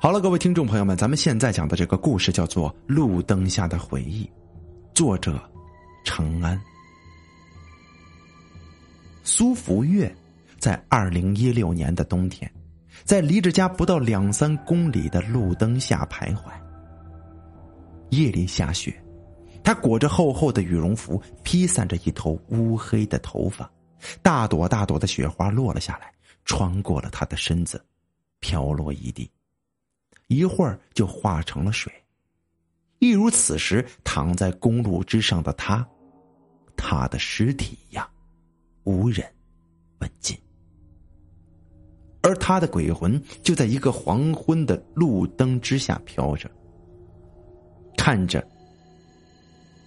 [0.00, 4.24] 好了，各位听众朋友们，咱们现在讲的这个故事叫做《路灯下的回忆》，
[4.94, 5.42] 作者
[6.04, 6.58] 程安。
[9.24, 10.14] 苏福月
[10.56, 12.48] 在二零一六年的冬天，
[13.02, 16.44] 在离着家不到两三公里的路灯下徘徊。
[18.10, 18.94] 夜里下雪，
[19.64, 23.68] 他裹着厚厚的羽绒服，披散着一头乌黑的头发，
[24.22, 26.12] 大朵大朵的雪花落了下来，
[26.44, 27.84] 穿过了他的身子，
[28.38, 29.28] 飘落一地。
[30.28, 31.92] 一会儿就化成了水，
[32.98, 35.86] 一如此时躺在公路之上的他，
[36.76, 38.08] 他的尸体呀，
[38.84, 39.26] 无人
[40.00, 40.36] 问津。
[42.20, 46.50] 而他的鬼魂就在一个黄昏的路灯之下飘着，
[47.96, 48.46] 看着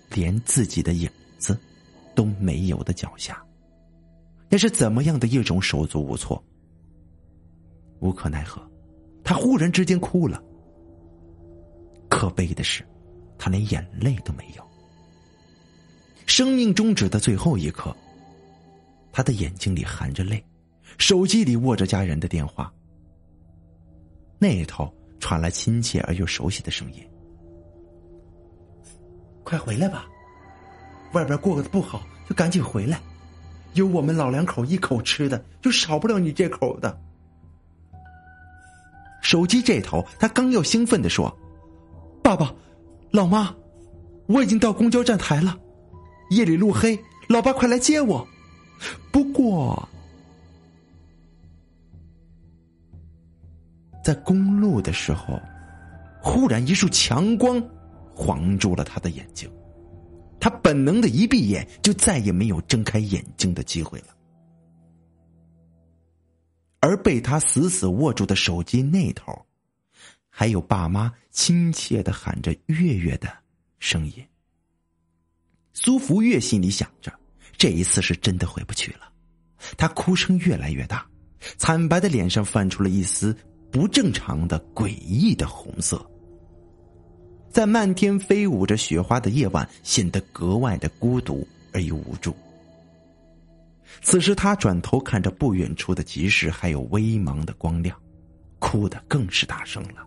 [0.10, 1.56] 连自己的影子
[2.16, 3.46] 都没有的脚下，
[4.50, 6.44] 那是怎么样的一种手足无措？
[8.00, 8.71] 无可奈何。
[9.32, 10.44] 他忽然之间哭了。
[12.10, 12.86] 可悲的是，
[13.38, 14.72] 他连眼泪都没有。
[16.26, 17.96] 生命终止的最后一刻，
[19.10, 20.44] 他的眼睛里含着泪，
[20.98, 22.70] 手机里握着家人的电话。
[24.38, 27.02] 那一头传来亲切而又熟悉的声音
[29.46, 30.10] ：“快回来吧，
[31.14, 33.00] 外边过得不好，就赶紧回来。
[33.76, 37.02] 有我们老两口一口吃的，就少不了你这口的。”
[39.22, 41.36] 手机这头，他刚要兴奋的说
[42.22, 42.54] ：“爸爸，
[43.12, 43.56] 老妈，
[44.28, 45.58] 我已经到公交站台了。
[46.32, 48.28] 夜里路黑，老爸快来接我。
[49.12, 49.88] 不过，
[54.04, 55.40] 在公路的时候，
[56.22, 57.62] 忽然一束强光
[58.16, 59.50] 晃住了他的眼睛，
[60.40, 64.08] 他本能的一闭眼，就再也没有睁开眼睛的机会了。”
[66.82, 69.46] 而被他死死握住的手机那头，
[70.30, 73.32] 还有爸妈亲切的喊着“月月”的
[73.80, 74.14] 声音。
[75.74, 77.14] 苏福月心里想着，
[77.56, 79.12] 这一次是真的回不去了。
[79.78, 81.08] 他哭声越来越大，
[81.58, 83.36] 惨白的脸上泛出了一丝
[83.72, 86.04] 不正常的诡异的红色，
[87.50, 92.36] 在漫天飞舞着雪花的夜晚，显得格外的孤独而又无助。
[94.02, 97.98] 此时，他转头看着不远处的集市，还有微茫的光亮，
[98.60, 100.06] 哭得更是大声了。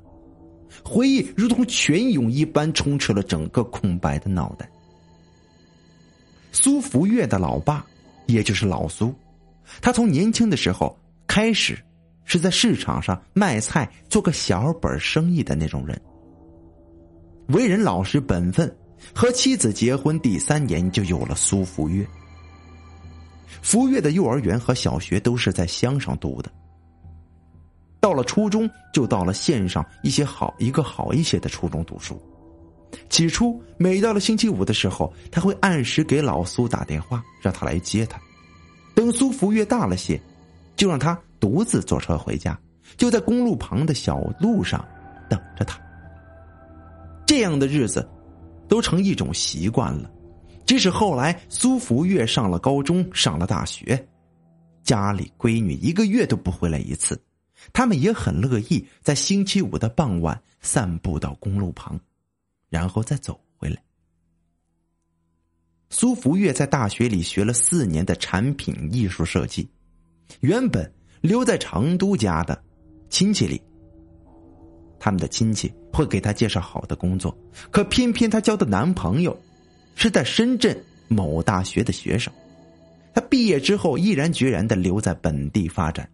[0.82, 4.68] 回忆如同泉涌一般充斥了整个空白的脑袋。
[6.50, 7.84] 苏福月的老爸，
[8.26, 9.14] 也就是老苏，
[9.80, 11.78] 他从年轻的时候开始
[12.24, 16.00] 是在市场上卖菜，做个小本生意的那种人。
[17.48, 18.74] 为人老实本分，
[19.14, 22.04] 和妻子结婚第三年就有了苏福月。
[23.62, 26.50] 福月的幼儿园和小学都是在乡上读的。
[28.00, 32.20] 到了初中，就到了县上一些好一个好一些的初中读书。
[33.08, 38.20] 起初，每到了星期五的时候，他会按时给老苏打电话，让他来接他。
[38.94, 40.20] 等苏福月大了些，
[40.76, 42.56] 就让他独自坐车回家，
[42.96, 44.84] 就在公路旁的小路上
[45.28, 45.80] 等着他。
[47.26, 48.06] 这样的日子，
[48.68, 50.10] 都成一种习惯了。
[50.66, 54.08] 即使后来苏福月上了高中，上了大学，
[54.82, 57.20] 家里闺女一个月都不回来一次，
[57.72, 62.00] 他们也很乐意在星期五的傍晚散步到公路旁，
[62.70, 63.76] 然后再走回来。
[65.90, 69.68] 苏福月在大学里学了四年的产品艺术设计，
[70.40, 72.60] 原本留在成都家的
[73.10, 73.60] 亲戚里，
[74.98, 77.36] 他们的亲戚会给他介绍好的工作，
[77.70, 79.38] 可偏偏她交的男朋友。
[79.94, 80.76] 是在深圳
[81.08, 82.32] 某大学的学生，
[83.14, 86.08] 他毕业之后毅然决然的留在本地发展。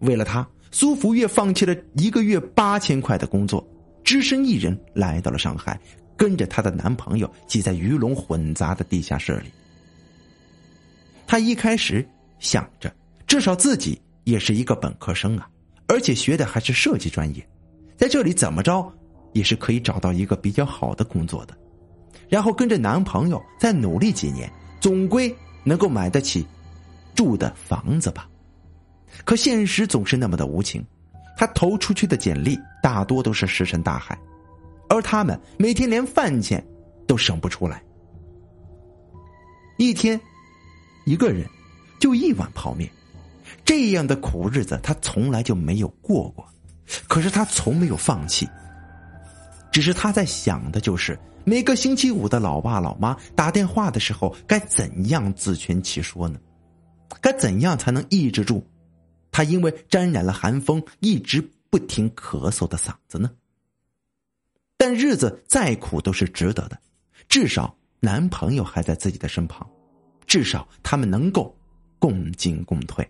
[0.00, 3.66] 为了他，苏福月放弃了一个月八千块的工作，
[4.02, 5.80] 只身一人来到了上海，
[6.16, 9.50] 跟着她的男朋友挤在鱼龙混杂的地下室里。
[11.26, 12.06] 他一开始
[12.38, 12.94] 想着，
[13.26, 15.48] 至少自己也是一个本科生啊，
[15.86, 17.48] 而且学的还是设计专业，
[17.96, 18.92] 在这里怎么着
[19.32, 21.56] 也是可以找到一个比较好的工作的。
[22.28, 24.50] 然后跟着男朋友再努力几年，
[24.80, 26.46] 总归能够买得起
[27.14, 28.28] 住的房子吧。
[29.24, 30.84] 可现实总是那么的无情，
[31.36, 34.18] 他投出去的简历大多都是石沉大海，
[34.88, 36.64] 而他们每天连饭钱
[37.06, 37.82] 都省不出来。
[39.76, 40.20] 一天，
[41.04, 41.46] 一个人
[42.00, 42.90] 就一碗泡面，
[43.64, 46.44] 这样的苦日子他从来就没有过过，
[47.08, 48.48] 可是他从没有放弃，
[49.74, 51.18] 只是他在想的就是。
[51.44, 56.38] 每个星期五的老爸老妈打电话的时候，该怎样自圆其说呢？
[57.20, 58.64] 该怎样才能抑制住
[59.32, 63.28] 他因为沾染了寒风一直不停咳嗽的嗓子呢？
[64.76, 66.78] 但日子再苦都是值得的，
[67.28, 69.68] 至少男朋友还在自己的身旁，
[70.24, 71.52] 至少他们能够
[71.98, 73.04] 共进共退。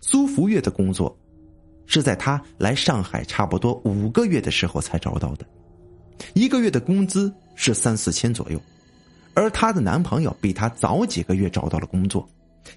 [0.00, 1.14] 苏福月的工作
[1.86, 5.46] 是在他来上海差不多五个月的时候才找到的，
[6.34, 8.60] 一个月的工资是三四千左右，
[9.34, 12.28] 而她的男朋友比她早几个月找到了工作，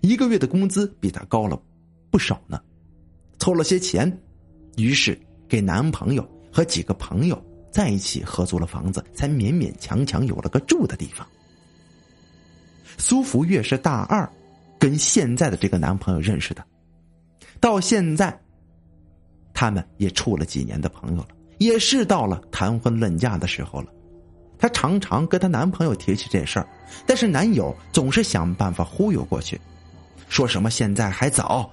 [0.02, 1.62] 一个月的工资比她高了
[2.10, 2.62] 不少呢，
[3.40, 4.12] 凑了些钱，
[4.78, 6.28] 于是给男朋友。
[6.56, 11.28] 和几个朋友在一起合租了房子，才勉勉强强有了个住的地方。
[12.98, 14.32] 苏福月是大二，
[14.80, 16.64] 跟现在的这个男朋友认识的，
[17.60, 18.40] 到现在，
[19.56, 23.88] 他们也处了几年的朋友了，也是到了谈婚论嫁的时候了。
[24.60, 26.68] 她常常跟她男朋友提起这事儿，
[27.08, 29.60] 但是男友总是想办法忽悠过去，
[30.30, 31.72] 说什么现在还早。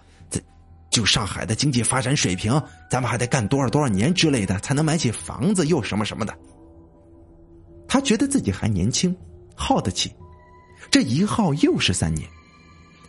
[0.91, 2.53] 就上海的经济发展水平，
[2.91, 6.37] 咱们还得干多少多少年之类的，才能买起房子又什么什么的。
[7.89, 9.17] 他觉得自己还年轻，
[9.55, 10.13] 耗得起，
[10.91, 12.29] 这一耗又是三年。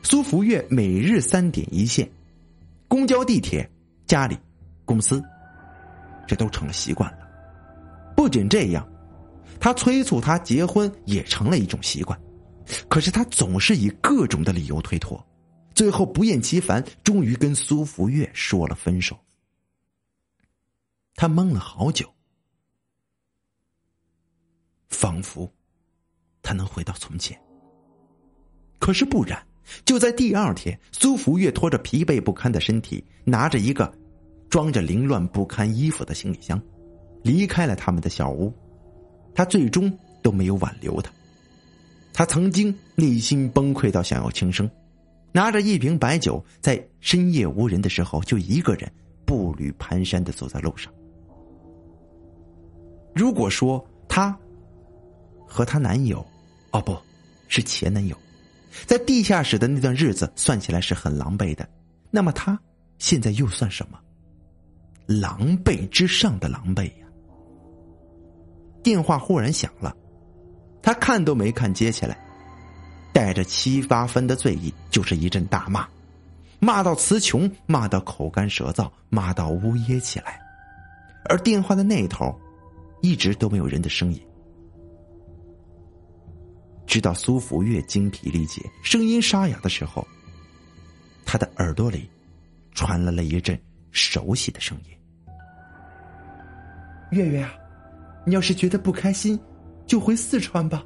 [0.02, 2.10] 苏福月每日三点一线，
[2.88, 3.70] 公交、地铁、
[4.08, 4.38] 家里、
[4.85, 5.24] 公司，
[6.27, 7.27] 这都成了习惯了。
[8.15, 8.88] 不仅这样，
[9.59, 12.19] 他催促他结婚也成了一种习惯，
[12.89, 15.24] 可是他总是以各种的理由推脱。
[15.74, 19.18] 最后不厌其烦，终于跟苏福月说了分手。
[21.15, 22.07] 他懵了好久，
[24.89, 25.51] 仿佛
[26.44, 27.39] 他能回到从前。
[28.79, 29.44] 可是不然，
[29.86, 33.91] 就在第二天，苏福月拖着疲惫不堪的身体，拿着一个
[34.53, 36.61] 装着凌乱不堪衣服的行李箱，
[37.23, 38.53] 离开了他们的小屋。
[39.33, 39.91] 他最终
[40.21, 41.11] 都没有挽留他。
[42.13, 44.69] 他曾经内心崩溃到想要轻生。
[45.31, 48.88] 拿着一瓶白酒，在深夜无人的时候，就一个人
[49.25, 50.94] 步履蹒跚的走在路上。
[53.15, 54.38] 如果说她
[55.47, 56.23] 和她男友，
[56.69, 56.95] 哦不，
[57.47, 58.15] 是前男友，
[58.85, 61.67] 在地下室的那段日子算起来是很狼狈的，
[62.11, 62.59] 那么她
[63.00, 64.00] 现在又算什么？
[65.05, 67.07] 狼狈之上的狼狈呀！
[68.81, 69.95] 电话忽然响了，
[70.81, 72.17] 他看都没看，接起来。
[73.13, 75.88] 带着七八分的醉意，就是一阵大骂，
[76.59, 80.41] 骂到词穷，骂到口干舌燥，骂到呜咽起来。
[81.25, 82.35] 而电话的那头，
[83.01, 84.19] 一直都没有人的声音。
[86.88, 90.05] 直到苏福月精疲力竭、声音沙哑的时候，
[91.23, 92.09] 他的耳朵里
[92.73, 93.57] 传来了一阵
[93.94, 94.98] 熟悉的声音
[97.12, 97.54] ：“月月啊，
[98.25, 99.40] 你要是觉得不开心，
[99.88, 100.84] 就回四川吧。”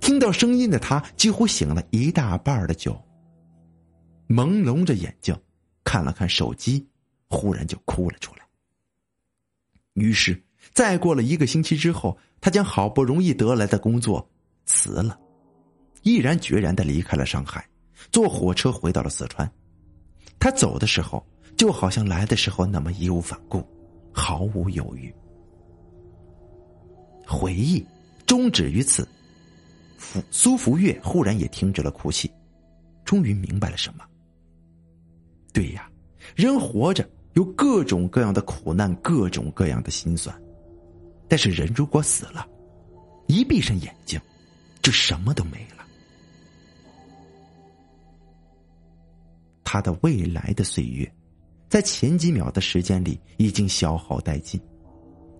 [0.00, 2.98] 听到声音的他几乎醒了一大半的酒，
[4.28, 5.36] 朦胧着眼睛，
[5.84, 6.88] 看了看手机，
[7.28, 8.40] 忽然就哭了出来。
[9.92, 10.42] 于是，
[10.72, 14.26] 再过了一个星期之后，他将好不容易得来的工作
[14.64, 15.18] 辞了，
[16.02, 17.68] 毅然决然的离开了上海，
[18.10, 19.50] 坐火车回到了四川。
[20.44, 21.26] 他走的时候，
[21.56, 23.66] 就好像来的时候那么义无反顾，
[24.12, 25.10] 毫无犹豫。
[27.26, 27.82] 回忆
[28.26, 29.08] 终止于此。
[29.96, 32.30] 苏苏福月忽然也停止了哭泣，
[33.06, 34.04] 终于明白了什么。
[35.50, 35.90] 对呀，
[36.36, 40.38] 人活着有各种各样的苦难，各种各样的心酸，
[41.26, 42.46] 但是人如果死了，
[43.28, 44.20] 一闭上眼睛，
[44.82, 45.86] 就什么都没了。
[49.74, 51.12] 他的未来的岁月，
[51.68, 54.60] 在前几秒的时间里已经消耗殆尽，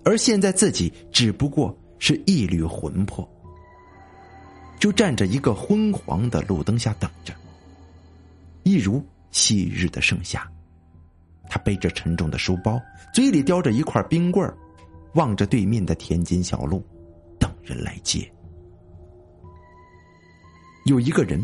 [0.04, 3.24] 而现在自己只不过是一缕魂魄。
[4.80, 7.32] 就站着一个昏黄的路灯下等着，
[8.64, 9.00] 一如
[9.30, 10.50] 昔日的盛夏。
[11.48, 12.82] 他背着沉重的书包，
[13.14, 14.58] 嘴里叼着一块冰棍儿，
[15.14, 16.84] 望着对面的田间小路，
[17.38, 18.28] 等人来接。
[20.86, 21.40] 有一个人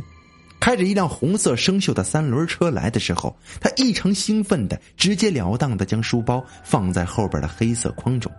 [0.60, 8.30] 开着一辆红色生锈的三轮车来的时候，他异常兴奋的直截了当的将书包放在后边的黑色筐中，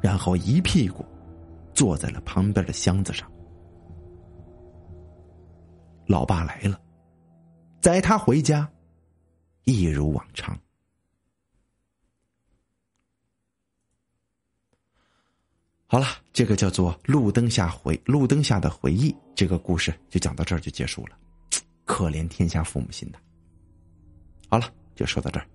[0.00, 1.04] 然后一屁股
[1.74, 3.30] 坐在了旁边的箱子上。
[6.06, 6.80] 老爸来了，
[7.80, 8.68] 载他回家，
[9.64, 10.56] 一如往常。
[15.86, 21.16] 好了，这个叫做《路灯下回路灯下的回忆》这个故事就讲到这儿就结束了。
[21.90, 23.18] 可怜天下父母心的。
[24.48, 25.46] 好了，就说到这儿。